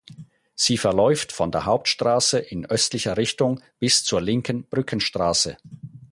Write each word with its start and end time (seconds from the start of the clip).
Sie 0.55 0.79
verläuft 0.79 1.31
von 1.31 1.51
der 1.51 1.65
Hauptstraße 1.67 2.39
in 2.39 2.65
östlicher 2.65 3.17
Richtung 3.17 3.61
bis 3.79 4.03
zur 4.03 4.19
Linken 4.19 4.63
Brückenstraße. 4.63 5.57